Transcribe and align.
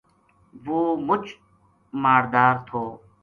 وہ 0.65 0.79
مچ 1.07 1.25
ماڑدار 2.03 2.55
تھو 2.67 2.81